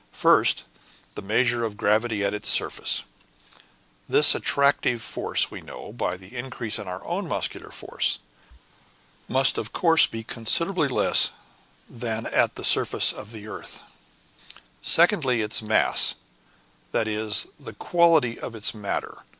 First, 0.17 0.63
the 1.13 1.21
measure 1.21 1.63
of 1.63 1.77
gravity 1.77 2.25
at 2.25 2.33
its 2.33 2.49
surface; 2.49 3.03
this 4.09 4.33
attractive 4.33 4.99
force 4.99 5.51
we 5.51 5.61
know, 5.61 5.93
by 5.93 6.17
the 6.17 6.35
increase 6.35 6.79
of 6.79 6.87
our 6.87 7.05
own 7.05 7.27
muscular 7.27 7.69
force, 7.69 8.17
must 9.27 9.59
of 9.59 9.71
course 9.73 10.07
be 10.07 10.23
considerably 10.23 10.87
less 10.87 11.29
than 11.87 12.23
that 12.23 12.33
at 12.33 12.55
the 12.55 12.63
surface 12.65 13.13
of 13.13 13.31
the 13.31 13.47
earth. 13.47 13.79
Secondly, 14.81 15.43
its 15.43 15.61
mass, 15.61 16.15
that 16.93 17.07
is, 17.07 17.45
the 17.59 17.73
quality 17.73 18.39
of 18.39 18.55
its 18.55 18.73
matter. 18.73 19.21